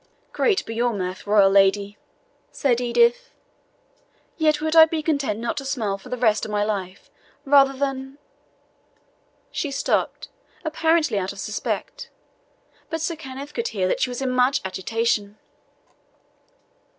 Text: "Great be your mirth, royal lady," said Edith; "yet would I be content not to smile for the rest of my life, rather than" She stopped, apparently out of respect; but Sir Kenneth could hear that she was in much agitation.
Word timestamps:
"Great 0.33 0.65
be 0.65 0.73
your 0.73 0.93
mirth, 0.93 1.27
royal 1.27 1.51
lady," 1.51 1.95
said 2.51 2.81
Edith; 2.81 3.29
"yet 4.35 4.59
would 4.59 4.75
I 4.75 4.85
be 4.85 5.03
content 5.03 5.37
not 5.39 5.57
to 5.57 5.63
smile 5.65 5.99
for 5.99 6.09
the 6.09 6.17
rest 6.17 6.43
of 6.43 6.49
my 6.49 6.63
life, 6.63 7.11
rather 7.45 7.73
than" 7.73 8.17
She 9.51 9.69
stopped, 9.69 10.29
apparently 10.65 11.19
out 11.19 11.33
of 11.33 11.37
respect; 11.47 12.09
but 12.89 12.99
Sir 12.99 13.15
Kenneth 13.15 13.53
could 13.53 13.67
hear 13.67 13.87
that 13.87 13.99
she 13.99 14.09
was 14.09 14.23
in 14.23 14.31
much 14.31 14.59
agitation. 14.65 15.37